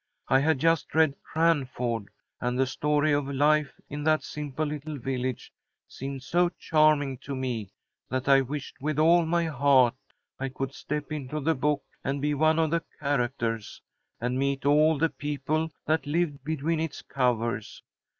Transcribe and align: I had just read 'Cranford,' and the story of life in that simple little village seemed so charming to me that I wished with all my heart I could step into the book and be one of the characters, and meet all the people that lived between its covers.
I 0.29 0.39
had 0.39 0.57
just 0.57 0.95
read 0.95 1.13
'Cranford,' 1.21 2.09
and 2.39 2.57
the 2.57 2.65
story 2.65 3.11
of 3.13 3.27
life 3.29 3.71
in 3.87 4.03
that 4.05 4.23
simple 4.23 4.65
little 4.65 4.97
village 4.97 5.53
seemed 5.87 6.23
so 6.23 6.49
charming 6.57 7.19
to 7.19 7.35
me 7.35 7.69
that 8.09 8.27
I 8.27 8.41
wished 8.41 8.81
with 8.81 8.97
all 8.97 9.27
my 9.27 9.45
heart 9.45 9.93
I 10.39 10.49
could 10.49 10.73
step 10.73 11.11
into 11.11 11.39
the 11.39 11.53
book 11.53 11.83
and 12.03 12.19
be 12.19 12.33
one 12.33 12.57
of 12.57 12.71
the 12.71 12.81
characters, 12.99 13.79
and 14.19 14.39
meet 14.39 14.65
all 14.65 14.97
the 14.97 15.09
people 15.09 15.69
that 15.85 16.07
lived 16.07 16.43
between 16.43 16.79
its 16.79 17.03
covers. 17.03 17.83